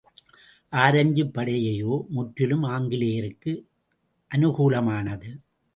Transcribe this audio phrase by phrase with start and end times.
[0.73, 3.53] ஆரஞ்சுப் படையையோ, முற்றிலும் ஆங்கிலேயருக்கு
[4.31, 5.31] அநுகூலமானது.